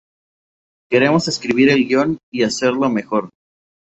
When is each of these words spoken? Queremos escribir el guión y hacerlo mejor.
Queremos 0.89 1.27
escribir 1.27 1.69
el 1.69 1.85
guión 1.85 2.17
y 2.33 2.41
hacerlo 2.41 2.89
mejor. 2.89 3.29